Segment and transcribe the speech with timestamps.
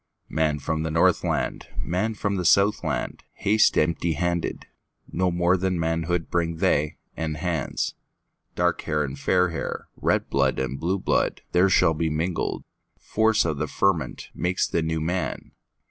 [0.29, 4.65] Man from the Northland, Man from the Southland, Haste empty handed;
[5.11, 7.93] No more than manhoodBring they, and hands.
[8.55, 12.63] Dark hair and fair hair, Red blood and blue blood, There shall be mingled;
[12.97, 15.51] Force of the fermentMakes the New Man.